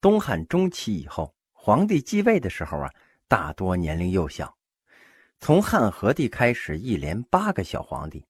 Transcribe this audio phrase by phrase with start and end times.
[0.00, 2.90] 东汉中期以后，皇帝继位的时候啊，
[3.26, 4.54] 大多年龄幼小。
[5.40, 8.24] 从汉和帝开始，一连八个小皇帝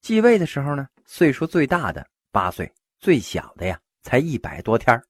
[0.00, 5.00] 继位的时候呢，岁数最大的八岁，最小的呀才一百多天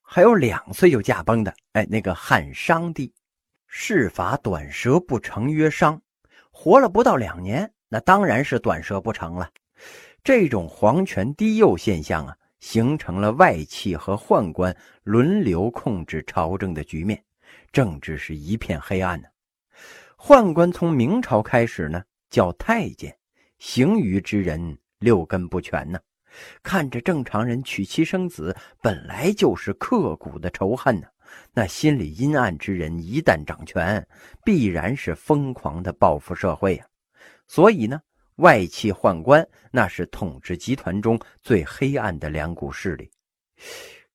[0.00, 3.12] 还有两岁就驾崩的，哎，那个汉商帝，
[3.68, 6.00] 谥法短舌不成曰商，
[6.50, 9.50] 活了不到两年，那当然是短舌不成了。
[10.24, 12.36] 这种皇权低幼现象啊。
[12.60, 17.22] 形成了外戚和宦官轮流控制朝政的局面，
[17.72, 19.26] 政治是一片黑暗呢。
[20.16, 23.16] 宦官从明朝开始呢，叫太监，
[23.58, 25.98] 行于之人六根不全呢。
[26.62, 31.06] 看着正常人娶妻生子，本来就是刻骨的仇恨呢。
[31.52, 34.06] 那心里阴暗之人一旦掌权，
[34.44, 36.86] 必然是疯狂的报复社会啊。
[37.46, 38.00] 所以呢。
[38.40, 43.10] 外戚宦官，那是统治集团中最黑暗的两股势力。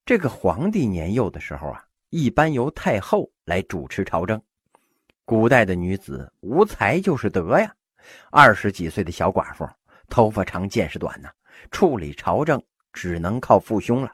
[0.04, 4.42] 这个皇帝年幼的时候啊，一般由太后来主持朝政。
[5.26, 7.72] 古代的女子无才就是德呀。
[8.32, 9.68] 二十几岁的小寡妇，
[10.10, 11.30] 头发长见识短呢，
[11.70, 12.62] 处理朝政
[12.94, 14.12] 只能靠父兄了。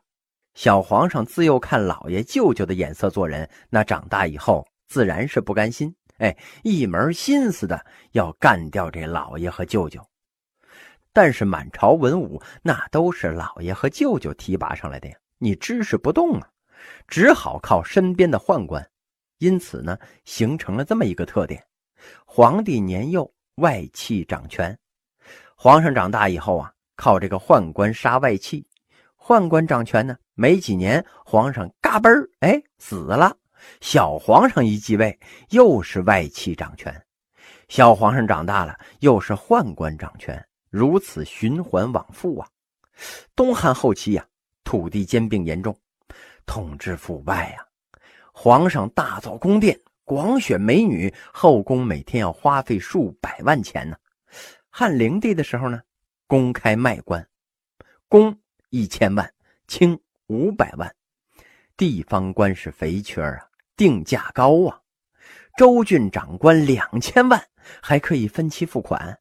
[0.56, 5.96] 小皇上自幼看老爷舅舅的眼色做人，那长大以后自然是不甘心。
[6.22, 10.00] 哎，一门心思的要干掉这老爷和舅舅，
[11.12, 16.48] 但是满朝文武那都是老爷和舅舅提拔上来的呀，你支持不动啊，
[17.08, 18.88] 只好靠身边的宦官。
[19.40, 21.66] 因此呢，形成了这么一个特点：
[22.24, 24.76] 皇帝年幼，外戚掌权；
[25.56, 28.64] 皇上长大以后啊，靠这个宦官杀外戚；
[29.18, 33.36] 宦官掌权呢，没几年，皇上嘎嘣儿，哎，死了。
[33.80, 36.94] 小皇上一继位，又是外戚掌权；
[37.68, 42.48] 小皇上长大了，又是宦官掌权，如此循环往复啊。
[43.36, 44.26] 东汉后期呀，
[44.64, 45.76] 土地兼并严重，
[46.46, 47.66] 统治腐败呀。
[48.32, 53.98] 皇上大造宫殿，广选美女，后宫每天要花费数百万钱呢。
[54.70, 55.82] 汉灵帝的时候呢，
[56.28, 57.28] 公开卖官，
[58.08, 58.38] 公
[58.70, 59.34] 一千万，
[59.68, 60.96] 卿五百万，
[61.76, 63.51] 地方官是肥缺啊。
[63.76, 64.80] 定价高啊，
[65.58, 67.44] 州郡长官两千万，
[67.82, 69.18] 还可以分期付款。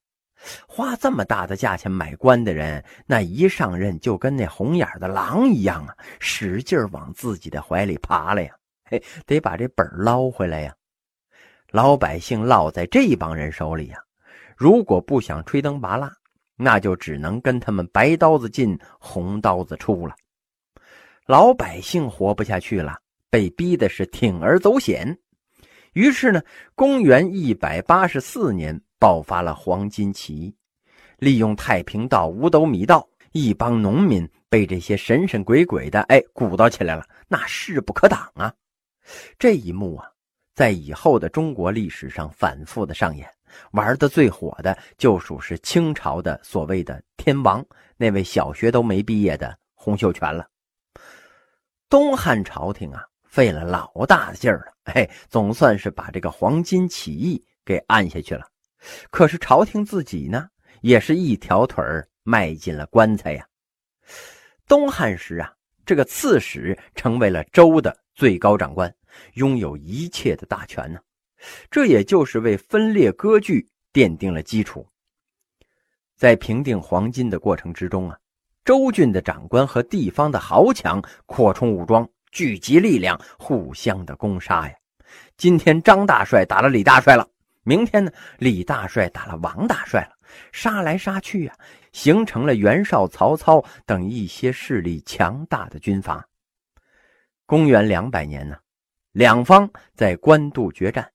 [0.66, 8.50] 花这么大的价钱买官的人，那一上任就跟那红眼的狼一样啊，使劲往自己的怀里爬了呀！
[8.84, 10.74] 嘿，得把这本捞回来呀！
[11.70, 13.98] 老百姓落在这帮人手里呀，
[14.56, 16.10] 如果不想吹灯拔蜡，
[16.56, 20.14] 那就只能跟他们白刀子进，红刀子出了。
[21.26, 22.98] 老百姓活不下去了。
[23.30, 25.16] 被逼的是铤而走险，
[25.92, 26.42] 于是呢，
[26.74, 30.56] 公元一百八十四年爆发了黄巾起义，
[31.18, 38.52] 利用太平道、五斗米道，一帮农民被这些神神鬼鬼的哎鼓捣起来了，那势不可挡啊！
[39.38, 40.10] 这一幕啊，
[40.54, 43.28] 在以后的中国历史上反复的上演，
[43.70, 47.64] 玩的最火的就属是清朝的所谓的天王，
[47.96, 50.48] 那位小学都没毕业的洪秀全了。
[51.88, 53.06] 东汉朝廷啊。
[53.30, 58.44] 费了老大的劲儿了，哎，总算是把这个黄巾起义给按下去了。
[59.08, 60.48] 可是朝廷自己呢，
[60.80, 63.46] 也是一条腿儿迈进了棺材呀。
[64.66, 65.52] 东汉时啊，
[65.86, 68.92] 这个刺史成为了州的最高长官，
[69.34, 70.98] 拥有一切的大权呢。
[71.70, 74.84] 这也就是为分裂割据奠定了基础。
[76.16, 78.18] 在平定黄巾的过程之中啊，
[78.64, 82.08] 州郡的长官和地方的豪强扩充武装。
[82.30, 84.74] 聚集力量，互相的攻杀呀！
[85.36, 87.28] 今天张大帅打了李大帅了，
[87.62, 90.16] 明天呢，李大帅打了王大帅了，
[90.52, 91.54] 杀来杀去呀，
[91.92, 96.24] 形成了袁绍、曹操等一些势力强大的军阀。
[97.46, 98.56] 公元两百年呢，
[99.12, 101.10] 两方在官渡决战，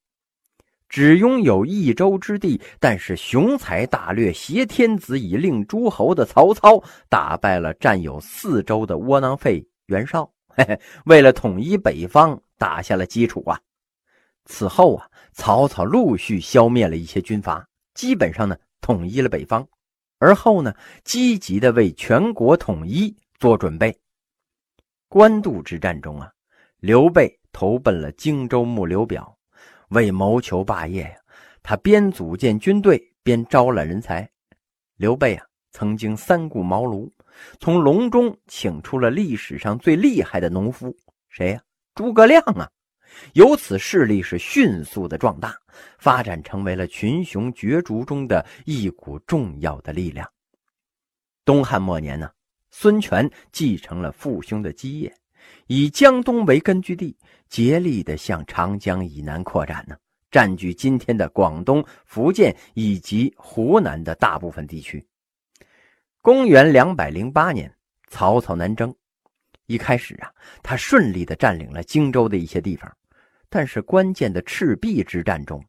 [0.90, 10.30] 只拥有一州之地，但是雄才大略、挟天子以令诸侯的曹操，打败了占有四州的窝囊废袁绍。
[11.06, 13.60] 为了统一北方，打下了基础啊。
[14.46, 19.68] 此后啊，曹操陆续消灭了一些军阀，基本上呢统一了北方。
[20.20, 20.74] 而后呢，
[21.04, 23.98] 积极的为全国统一做准备。
[25.10, 26.32] 官渡之战中啊，
[26.78, 29.38] 刘备投奔了荆州牧刘表，
[29.90, 31.16] 为谋求霸业呀，
[31.62, 34.30] 他边组建军队边招揽人才。
[34.98, 37.12] 刘备啊，曾经三顾茅庐。
[37.60, 40.96] 从隆中请出了历史上最厉害的农夫，
[41.30, 41.62] 谁呀？
[41.94, 42.70] 诸葛亮啊！
[43.34, 45.56] 由此势力是迅速的壮大，
[45.98, 50.30] 发展成为了群雄角逐中的一股重要的力量。
[51.46, 52.30] 东汉末年呢，
[52.72, 55.16] 孙权继承了父兄的基业，
[55.68, 57.16] 以江东为根据地，
[57.48, 59.96] 竭力的向长江以南扩展呢，
[60.30, 65.06] 占据今天的广东、福建以及湖南的大部分地区。
[66.26, 67.72] 公元两百零八年，
[68.08, 68.92] 曹操南征，
[69.68, 70.34] 一开始啊，
[70.64, 72.92] 他顺利的占领了荆州的一些地方，
[73.48, 75.64] 但是关键的赤壁之战中，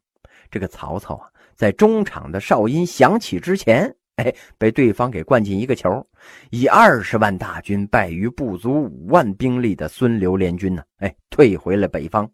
[0.49, 3.95] 这个曹操啊，在中场的哨音响起之前。
[4.15, 6.03] 哎，被对方给灌进一个球，
[6.49, 12.27] 以二十万大军败于不足五万兵力的孙刘联军呢，哎，退回了北方。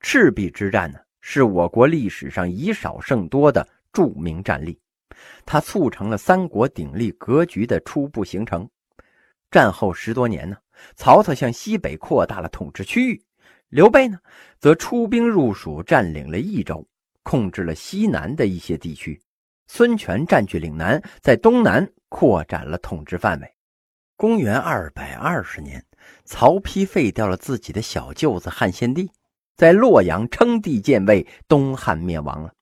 [0.00, 4.76] 赤壁之战呢，是我国历史上以少胜多的著名战例，
[5.44, 8.68] 它促成了三国鼎立格局的初步形成。
[9.50, 10.56] 战后十多年呢，
[10.94, 13.22] 曹操向西北扩大了统治区域，
[13.68, 14.18] 刘备呢，
[14.58, 16.86] 则出兵入蜀，占领了益州，
[17.22, 19.20] 控制了西南的一些地区。
[19.66, 23.54] 孙权占据岭南，在东南扩展了统治范围。
[24.16, 25.84] 公元二百二十年，
[26.24, 29.10] 曹丕废掉了自己的小舅子汉献帝，
[29.56, 32.52] 在洛阳称帝建位，东汉灭亡了。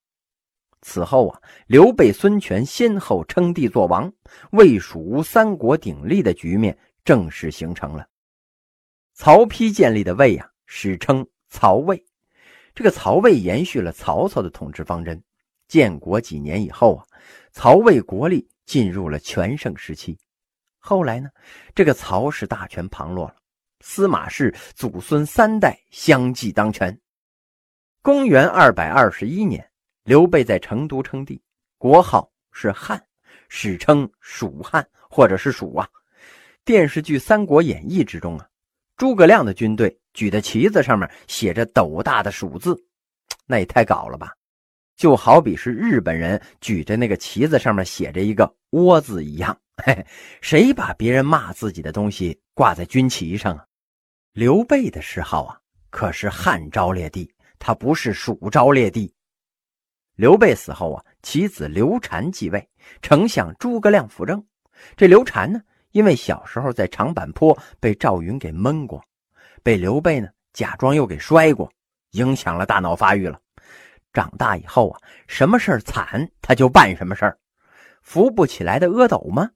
[0.81, 4.11] 此后啊，刘备、孙权先后称帝做王，
[4.51, 8.07] 魏、蜀、吴三国鼎立的局面正式形成了。
[9.13, 12.03] 曹丕建立的魏啊，史称曹魏。
[12.73, 15.21] 这个曹魏延续了曹操的统治方针。
[15.67, 17.05] 建国几年以后啊，
[17.51, 20.17] 曹魏国力进入了全盛时期。
[20.79, 21.29] 后来呢，
[21.75, 23.35] 这个曹氏大权旁落了，
[23.81, 26.97] 司马氏祖孙三代相继当权。
[28.01, 29.68] 公元二百二十一年，
[30.09, 31.39] 刘备在成都称帝，
[31.77, 32.99] 国号是汉，
[33.47, 35.87] 史称蜀汉或者是蜀啊。
[36.65, 38.49] 电视剧《三国演义》之中啊，
[38.97, 42.75] 诸葛亮的军队举的旗子上面写着斗大的“蜀”字，
[43.45, 44.33] 那也太搞了吧！
[44.97, 49.55] 就好比是日本人举着那个旗子，上面写着一个“倭”字一样。
[49.85, 50.03] 嘿，
[50.41, 53.63] 谁把别人骂自己的东西挂在军旗上啊？
[54.33, 55.55] 刘备的谥号啊，
[55.91, 59.13] 可是汉昭烈帝，他不是蜀昭烈帝。
[60.19, 62.67] 刘备死后啊，其子刘禅继位，
[63.01, 64.45] 丞相诸葛亮辅政。
[64.97, 65.61] 这刘禅呢，
[65.91, 69.01] 因为小时候在长坂坡被赵云给闷过，
[69.63, 71.71] 被刘备呢假装又给摔过，
[72.11, 73.39] 影响了大脑发育了。
[74.11, 77.37] 长大以后啊，什么事儿惨他就办什么事儿，
[78.01, 79.49] 扶不起来的阿斗吗？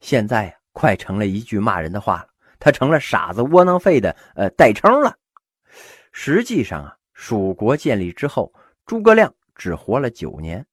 [0.00, 2.26] 现在呀，快成了一句骂人的话了。
[2.58, 5.16] 他成了傻子窝囊废的呃代称了。
[6.10, 8.52] 实际上啊，蜀国建立之后，
[8.84, 10.64] 诸葛亮只活了九年，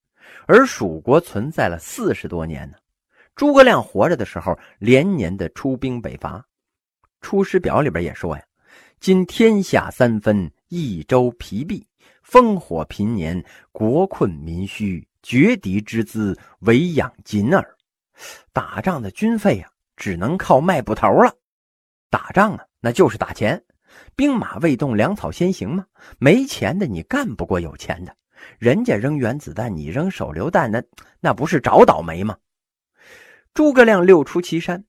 [0.45, 2.78] 而蜀国存在了四十多年呢。
[3.36, 6.39] 诸葛亮活着的时候，连年的出兵北伐，
[7.19, 8.44] 《出师表》里边也说呀
[9.01, 11.86] ：“今天下三分，益州疲弊。”
[12.24, 13.44] 烽火频年，
[13.74, 17.75] 国困民虚，绝敌之资，唯养锦耳。
[18.54, 21.33] 打仗的军费啊，只能靠卖布头了。
[22.10, 23.62] 打仗啊，那就是打钱。
[24.16, 25.86] 兵马未动，粮草先行嘛。
[26.19, 28.16] 没钱的你干不过有钱的。
[28.60, 30.82] 人家扔原子弹，你扔手榴弹，那
[31.20, 32.38] 那不是找倒霉吗？
[33.54, 34.84] 诸葛亮六出祁山，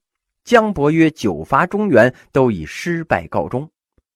[0.44, 3.70] 姜伯约九伐中原，都以失败告终。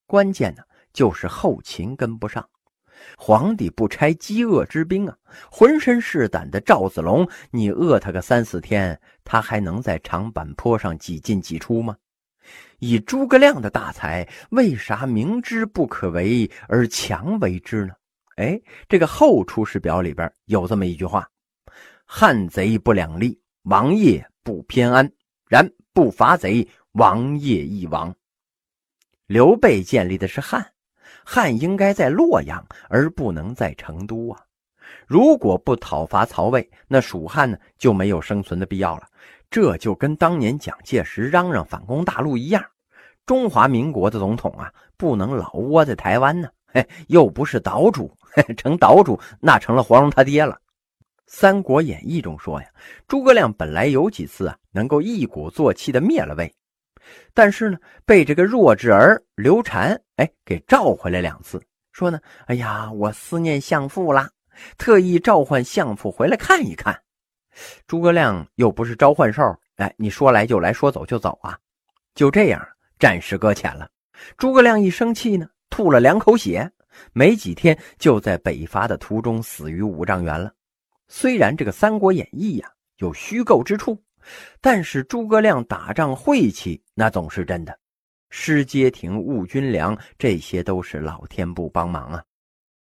[0.06, 0.62] 关键呢，
[0.92, 2.46] 就是后勤跟不上。
[3.16, 5.16] 皇帝不拆饥饿之兵啊！
[5.50, 11.96] 浑身是胆的赵子龙，你饿他个三四天，他还能在长坂坡上几进几出吗？
[12.78, 17.94] 以诸葛亮的大才，为啥明知不可为而强为之呢？
[18.36, 21.28] 哎，这个《后出师表》里边有这么一句话
[22.06, 25.10] ：“汉贼不两立，王业不偏安。
[25.48, 28.14] 然不伐贼，王业亦亡。”
[29.26, 30.66] 刘备建立的是汉。
[31.24, 34.40] 汉应该在洛阳，而不能在成都啊！
[35.06, 39.06] 如果不讨伐曹魏，那蜀汉呢就没有生存的必要了。
[39.48, 42.64] 这就跟当年蒋介石嚷嚷反攻大陆一样，
[43.24, 46.48] 中华民国的总统啊，不能老窝在台湾呢。
[46.66, 48.10] 嘿，又不是岛主，
[48.56, 50.54] 成岛主那成了黄蓉他爹了。
[51.26, 52.68] 《三国演义》中说呀，
[53.08, 56.54] 诸葛亮本来有几次啊，能够一鼓作气的灭了魏。
[57.34, 61.60] 但是呢，被这个弱智儿刘禅哎给召回来两次，
[61.92, 64.30] 说呢，哎呀，我思念相父啦，
[64.76, 67.02] 特意召唤相父回来看一看。
[67.86, 69.42] 诸葛亮又不是召唤兽，
[69.76, 71.58] 哎，你说来就来，说走就走啊。
[72.14, 72.66] 就这样，
[72.98, 73.88] 战事搁浅了。
[74.36, 76.70] 诸葛亮一生气呢，吐了两口血，
[77.12, 80.52] 没几天就在北伐的途中死于五丈原了。
[81.08, 84.02] 虽然这个《三国演义》呀有虚构之处。
[84.60, 87.76] 但是诸葛亮打仗晦气，那总是真的。
[88.30, 92.22] 失街亭、误军粮，这些都是老天不帮忙啊。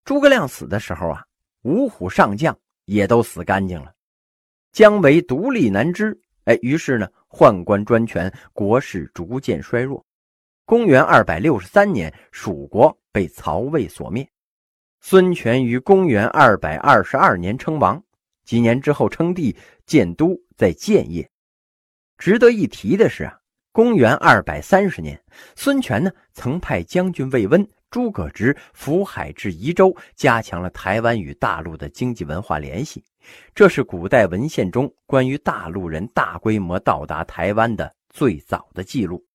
[0.04, 1.26] 诸葛亮死的时候啊，
[1.64, 3.92] 五虎上将也都死干净了，
[4.72, 6.16] 姜维独立难支。
[6.44, 10.06] 哎，于是呢，宦官专权，国势逐渐衰弱。
[10.64, 14.28] 公元二百六十三年，蜀国被曹魏所灭。
[15.00, 18.04] 孙权于公元二百二十二年称王，
[18.44, 19.56] 几年之后称帝，
[19.86, 21.26] 建都在建业。
[22.18, 23.40] 值得一提的是啊，
[23.72, 25.18] 公元二百三十年，
[25.56, 33.02] 孙权呢曾派将军魏温、诸葛直浮海至宜州，加强了台湾与大陆的经济文化联系。
[33.54, 39.26] 这是古代文献中关于大陆人大规模到达台湾的最早的记录。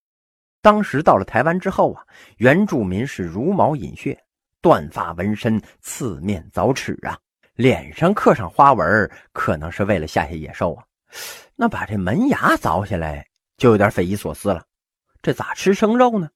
[0.62, 2.02] 当时到了台湾之后啊，
[2.36, 4.18] 原住民是茹毛饮血，
[4.60, 7.18] 断发纹身，刺面凿齿啊，
[7.54, 10.84] 脸上刻上花纹，可能是为了吓吓野兽啊。
[11.56, 13.26] 那把这门牙凿下来，
[13.56, 14.64] 就有点匪夷所思了。
[15.22, 16.28] 这咋吃生肉呢？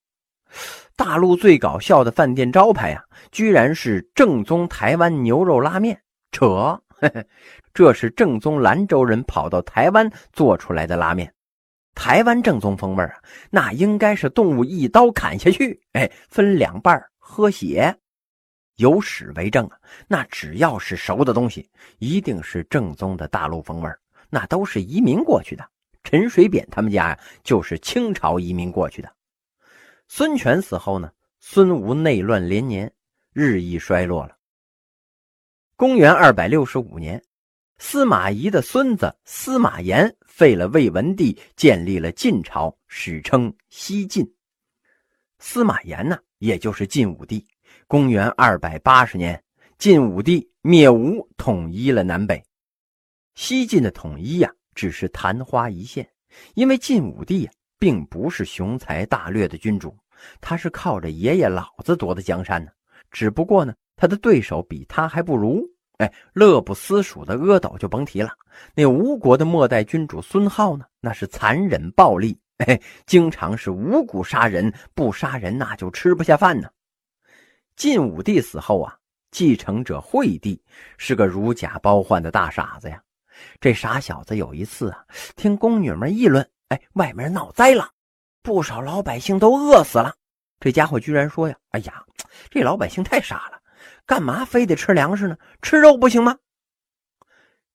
[0.97, 3.03] 大陆最搞笑的饭店招牌啊，
[3.33, 6.01] 居然是正宗台湾牛肉拉面，
[6.31, 6.81] 扯！
[7.75, 11.34] 这是正宗兰州人跑到台湾做出来的拉面。
[11.95, 13.15] 台湾正宗风味啊，
[13.51, 17.97] 那应该是动物一刀砍下去，哎，分两半喝血。
[18.77, 23.89] 有史为证啊，那只要是熟的东西，一定是正宗的大陆风味
[24.29, 25.65] 那都是移民过去的。
[26.03, 29.11] 陈水扁他们家呀，就是清朝移民过去的。
[30.09, 32.93] 孙权死后呢，孙吴内乱连年，
[33.33, 34.37] 日益衰落了。
[35.77, 37.23] 公元二百六十五年。
[37.79, 44.25] 司马懿的孙子司马炎废了魏文帝，建立了晋朝，史称西晋。
[45.39, 47.45] 司马炎呢，也就是晋武帝。
[47.87, 49.43] 公元二百八十年，
[49.77, 52.43] 晋武帝灭吴，统一了南北。
[53.35, 56.09] 西晋的统一呀，只是昙花一现，
[56.55, 59.95] 因为晋武帝呀，并不是雄才大略的君主，
[60.41, 62.71] 他是靠着爷爷老子夺的江山呢。
[63.11, 65.63] 只不过呢，他的对手比他还不如。
[65.99, 68.33] 哎，乐不思蜀的阿斗就甭提了。
[68.75, 70.85] 那吴国的末代君主孙浩呢？
[71.01, 76.69] 那是残忍暴力，哎，经常是无故杀人，不杀人那就吃不下饭呢。
[77.77, 78.97] 晋武帝死后啊，
[79.31, 80.61] 继承者惠帝
[80.99, 83.01] 是个如假包换的大傻子呀。
[83.61, 85.05] 这傻小子有一次啊，
[85.37, 87.89] 听宫女们议论，哎，外面闹灾了，
[88.43, 90.15] 不少老百姓都饿死了。
[90.59, 92.03] 这家伙居然说呀：“哎呀，
[92.51, 93.61] 这老百姓太傻了。”
[94.07, 95.37] 干嘛非得吃粮食呢？
[95.63, 96.37] 吃肉不行吗？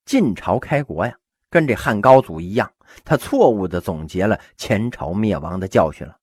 [0.04, 1.14] 晋朝开国呀，
[1.50, 2.70] 跟这汉高祖一样，
[3.04, 6.16] 他错误的总结了前朝灭亡的教训了，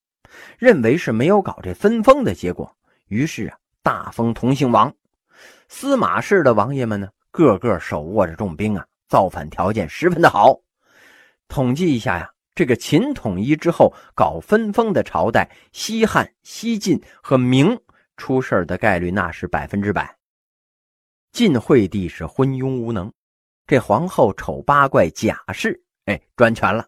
[0.58, 2.74] 认为是没有搞这分封的结果，
[3.08, 4.94] 于是啊，大封同姓王。
[5.68, 10.58] 司马氏的王爷们呢，个个手握着重兵啊，造反条件十分的好。
[11.50, 17.78] 统计一下呀，这个秦统一之后搞分封的朝代，西汉、西晋和明。
[18.18, 20.14] 出事的概率那是百分之百。
[21.32, 23.12] 晋惠帝是昏庸无能，
[23.66, 26.86] 这皇后丑八怪贾氏，哎，专权了。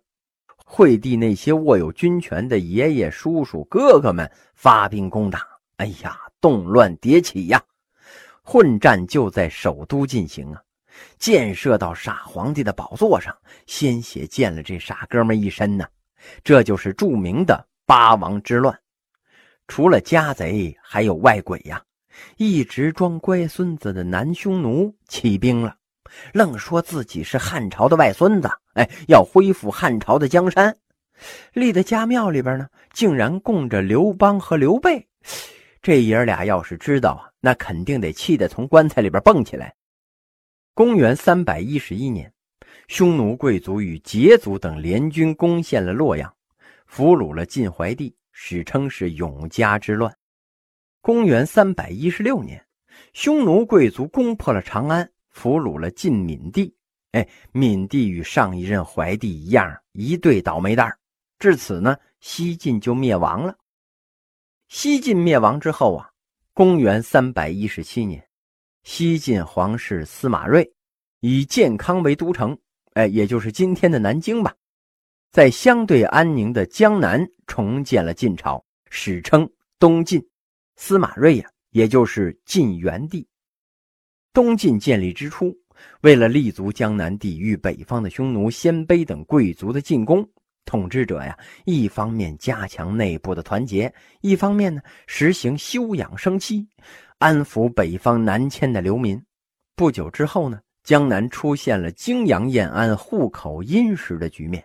[0.66, 7.64] 惠帝那些握有军权的爷爷、叔叔、哥哥们发兵攻打，哎呀，动乱迭起呀！
[8.44, 10.62] 混战就在首都进行啊，
[11.18, 13.36] 箭射到傻皇帝的宝座上，
[13.68, 15.88] 鲜血溅了这傻哥们一身呢。
[16.44, 18.80] 这就是著名的八王之乱。
[19.70, 21.82] 除了家贼，还有外鬼呀！
[22.38, 25.78] 一直装乖孙子的南匈奴起兵了，
[26.34, 30.76] 愣说自己是汉朝的外孙子，哎，要恢复汉朝的江山。
[31.54, 35.08] 立的家庙里边呢，竟然供着刘邦和刘备。
[35.84, 39.76] 这爷俩要是知道啊，那肯定得气得从棺材里边蹦起来。
[40.74, 42.34] 公元三百一十一年，
[42.88, 46.34] 匈奴贵族与羯族等联军攻陷了洛阳，
[46.88, 48.16] 俘虏了晋怀帝。
[48.32, 50.16] 史称是永嘉之乱。
[51.02, 52.66] 公元三百一十六年，
[53.14, 56.76] 匈奴贵族攻破了长安，俘虏了晋闵帝。
[57.12, 60.96] 哎，闵帝与上一任怀帝一样，一对倒霉蛋
[61.40, 63.58] 至此呢，西晋就灭亡了。
[64.68, 66.12] 西晋灭亡之后啊，
[66.54, 68.24] 公元三百一十七年，
[68.84, 70.72] 西晋皇室司马睿
[71.22, 72.56] 以建康为都城，
[72.94, 74.54] 哎，也就是今天的南京吧。
[75.32, 80.20] 在相对安宁的江南重建了晋朝，史称东晋。
[80.76, 83.28] 司马睿呀，也就是晋元帝。
[84.34, 85.56] 东晋建立之初，
[86.02, 90.28] 为了立足江南，抵御北方的匈奴、鲜卑等贵族的进攻，
[90.66, 96.68] 统治者呀，一方面加强内部的团结，一方面呢，实行休养生息，
[97.20, 99.22] 安抚北方南迁的流民。
[99.76, 104.64] 不久之后呢，江南出现了泾阳燕安、户口殷实的局面。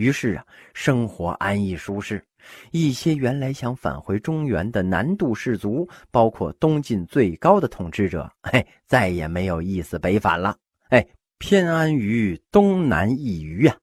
[0.00, 2.24] 于是啊，生活安逸舒适，
[2.70, 10.56] 一些原来想返回中原的南渡士族，包括东晋最高的统治者，嘿，再也没有意思北返了，
[10.88, 13.76] 哎，偏安于东南一隅啊。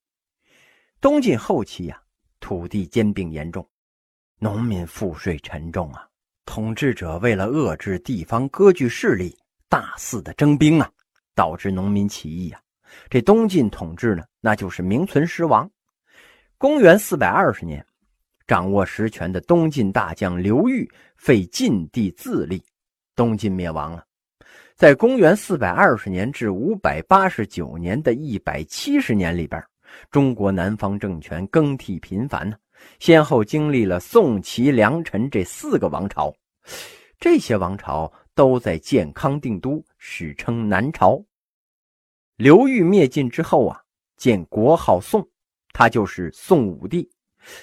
[1.00, 2.02] 东晋后期呀，
[2.40, 3.64] 土地兼并严重，
[4.40, 6.08] 农民赋税沉重啊，
[6.48, 9.38] 统治者为了遏制地方割据势力，
[9.70, 10.90] 大肆的征兵啊，
[11.36, 12.60] 导致农民起义啊。
[13.08, 15.70] 这东晋统治呢，那就是名存实亡。
[16.60, 17.86] 公元四百二十年，
[18.48, 22.60] 掌握实权的东晋大将刘裕废晋帝自立，
[23.16, 24.04] 东晋灭亡了。
[24.74, 29.64] 在公元四百二十年至五百八十九年的一百七十年里边，
[30.10, 32.58] 中国南方政权更替频繁呢。
[32.98, 36.34] 先后经历了宋、齐、梁、陈这四个王朝，
[37.20, 41.24] 这些王朝都在建康定都，史称南朝。
[42.36, 43.80] 刘裕灭晋之后啊，
[44.16, 45.28] 建国号宋，
[45.78, 47.08] 他就是宋武帝。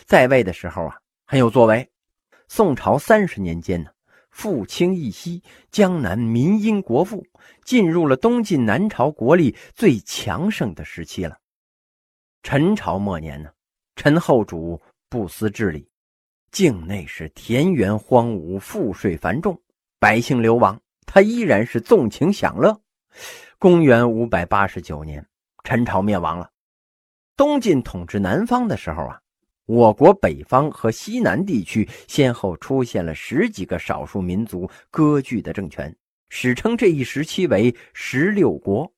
[0.05, 1.91] 在位的时候啊，很有作为。
[2.47, 3.91] 宋朝三十年间呢，
[4.31, 5.43] 富清一息，
[5.73, 7.27] 江南民殷国富，
[7.65, 11.37] 进入了东晋南朝国力最强盛的时期了。
[12.45, 13.51] 陈朝末年呢，
[13.97, 14.81] 陈后主。
[15.09, 15.89] 不思治理，
[16.51, 19.61] 境内是田园荒芜，赋税繁重，
[20.01, 22.81] 百姓流亡，他依然是纵情享乐。
[23.59, 25.25] 公元五百八十九年，
[25.63, 26.51] 陈朝灭亡了。
[27.37, 29.21] 东晋统治南方的时候啊，
[29.67, 35.95] 我国北方和西南地区先后出现了十几个少数民族割据的政权，
[36.29, 38.91] 史称这一时期为十六国。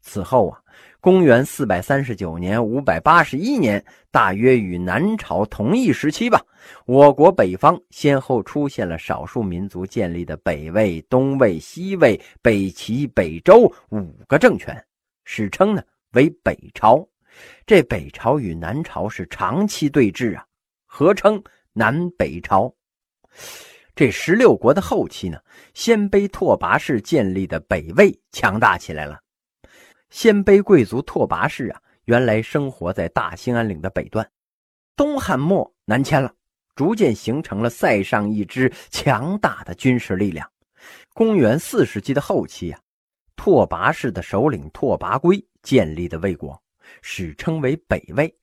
[0.00, 0.58] 此后啊。
[1.00, 6.40] 公元四百三十九年、五百八十一年，大约与南朝同一时期吧。
[6.86, 14.80] 我国北方先后出现了少数民族建立的北魏、东魏、西魏、北齐、北周五个政权，
[15.24, 17.04] 史称呢为北朝。
[17.66, 20.44] 这北朝与南朝是长期对峙啊，
[20.86, 22.74] 合称南北朝。
[23.94, 25.38] 这十六国的后期呢，
[25.74, 29.20] 鲜卑拓跋氏建立的北魏强大起来了。
[30.10, 34.28] 鲜卑贵族拓跋氏啊，原来生活在大兴安岭的北端，
[34.96, 36.34] 东汉末南迁了，
[36.74, 40.50] 逐渐形成了塞上一支强大的军事力量。
[41.14, 42.80] 公元四世纪的后期啊，
[43.36, 46.60] 拓跋氏的首领拓跋圭建立的魏国，
[47.00, 48.34] 史称为北魏。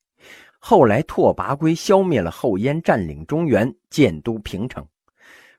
[0.59, 4.85] 后来拓跋圭消灭了后燕，占领中原，建都平城。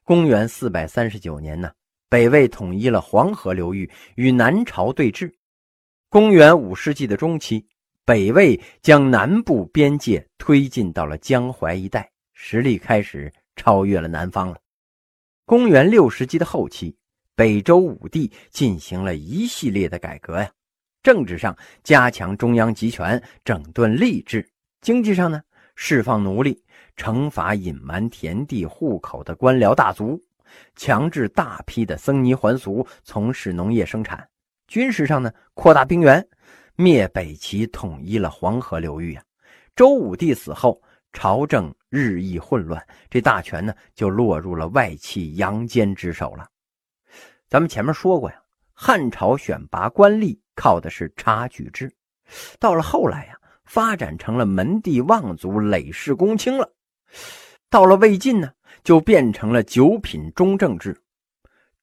[0.05, 1.73] 公元四百三十九年呢，
[2.09, 5.33] 北魏统一了黄河流域，与南朝对峙。
[6.09, 7.65] 公元五世纪的中期，
[8.05, 14.59] 北魏将南部边界推进到了江淮一带，实力开始超越了南方了。
[15.45, 16.97] 公元六世纪的后期，
[17.35, 20.51] 北周武帝进行了一系列的改革呀，
[21.03, 24.43] 政治上加强中央集权，整顿吏治；
[24.83, 25.43] 经济上呢，
[25.75, 26.63] 释放奴隶，
[26.95, 30.23] 惩罚隐瞒田地户口的官僚大族，
[30.77, 34.29] 强制大批的僧尼还俗，从事农业生产。
[34.69, 36.27] 军事上呢，扩大兵源，
[36.77, 39.23] 灭北齐，统一了黄河流域啊。
[39.75, 40.83] 周武帝死后，
[41.15, 46.47] 朝政日益混乱，这大权呢就落入了外戚杨坚之手了。
[47.49, 48.37] 咱们前面说过呀，
[48.75, 51.91] 汉朝选拔官吏靠的是察举制，
[52.59, 56.71] 到了后来呀，发展成了门第望族、累世公卿了。
[57.71, 58.53] 到了魏晋呢，
[58.85, 60.95] 就变成了九品中正制，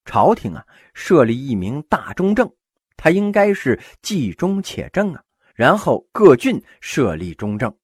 [0.06, 0.64] 朝廷啊
[0.94, 2.48] 设立一名大中正。
[2.96, 5.24] 他应该是既中且正啊，
[5.56, 7.76] 然后各郡设立中正，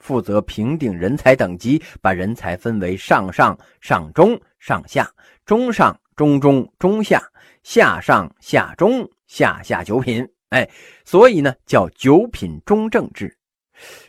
[0.00, 5.08] 负责评定人才等级，把人才分为上上、上中、上下、
[5.46, 7.22] 中上、中中、中下、
[7.62, 10.28] 下上、下中、下下九品。
[10.50, 10.68] 哎，
[11.04, 13.36] 所以呢叫九品中正制。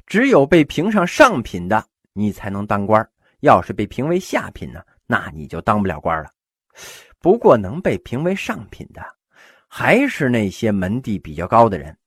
[0.06, 3.02] 只有被评上上品的，你才能当官；
[3.40, 6.30] 要是被评为下品呢，那你就当不了官了。
[7.20, 9.02] 不过能被评为上品的。
[9.74, 11.98] 还是那些门第比较高的人，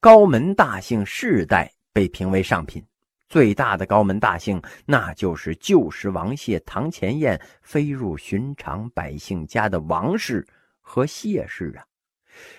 [0.00, 2.84] 高门大姓世代被评为上品。
[3.30, 10.46] 最大的高门大姓，那就是旧时王谢、堂前燕飞入寻常百姓家的王氏
[10.82, 11.82] 和谢氏啊。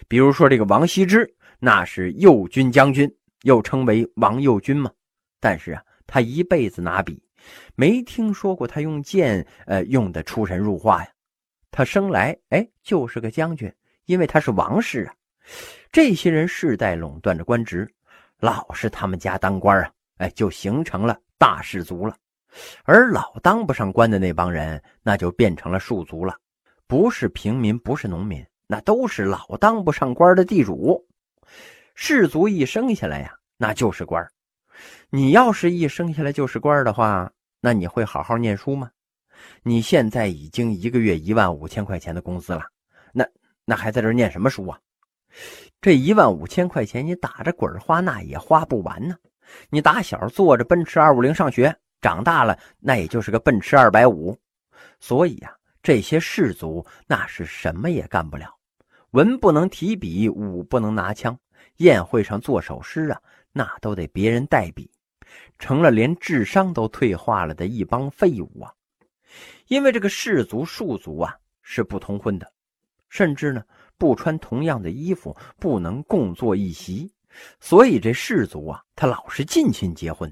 [0.08, 1.28] 比如说这个王羲之，
[1.60, 3.10] 那是右军将军，
[3.44, 4.92] 又称为王右军嘛。
[5.40, 7.22] 但是啊，他一辈子拿笔，
[7.76, 11.10] 没听说过他用剑，呃，用的出神入化呀。
[11.72, 13.72] 他生来哎，就是个将军。
[14.06, 15.14] 因为他是王室啊，
[15.92, 17.86] 这些人世代垄断着官职，
[18.40, 22.16] 老是他们家当官啊，哎，就形成了大氏族了。
[22.86, 26.34] 而老当不上官的那帮人，那就变成了庶族了，
[26.88, 31.08] 不是平民，不是农民，那都是老当不上官的地主。
[31.96, 34.24] 士族一生下来呀，那就是官
[35.10, 38.92] 你要是一生下来就是官的话，那你会好好念书吗？
[39.64, 42.64] 你现在已经一个月一万五千块钱的工资了，
[43.12, 43.26] 那。
[43.70, 44.80] 那还在这念什么书啊？
[45.82, 49.14] 这一万五千块钱你打着滚花，那也花不完呢。
[49.70, 54.38] 你打小坐着奔驰二五零上学，长大了那也就是个奔驰二百五。
[55.02, 55.54] 所以呀，
[55.84, 58.57] 这些士族那是什么也干不了，
[59.18, 61.36] 文不能提笔，武不能拿枪，
[61.78, 63.20] 宴会上做首诗啊，
[63.52, 64.92] 那都得别人代笔，
[65.58, 68.72] 成了连智商都退化了的一帮废物啊！
[69.70, 72.54] 因为这个士族庶族啊是不通婚的，
[73.10, 73.64] 甚至呢
[73.98, 77.12] 不穿同样的衣服，不能共坐一席，
[77.60, 80.32] 所以这士族啊他老是近亲结婚。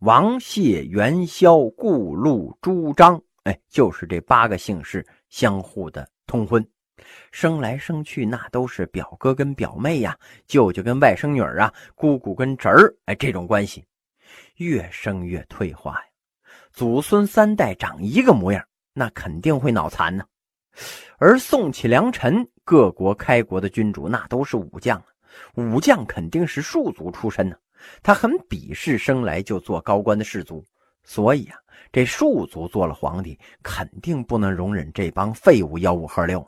[0.00, 6.66] 王谢元宵顾陆朱张，哎，就是这八个姓氏相互的通婚，
[7.32, 13.84] 生来生去那都是表哥跟表妹呀，舅舅跟外甥女儿啊，姑姑跟侄儿，哎，这种关系
[14.56, 16.06] 越生越退化呀。
[16.72, 20.24] 祖孙三代长一个模样，那肯定会脑残呢。
[21.18, 25.06] 而宋启良臣，各国开国的君主，那都是武将啊，
[25.54, 27.56] 武将肯定是庶族出身呢。
[28.02, 30.64] 他很鄙视生来就做高官的士族，
[31.04, 31.58] 所以啊，
[31.92, 36.44] 这庶族做了皇帝，肯定不能容忍这帮废物吆五喝六。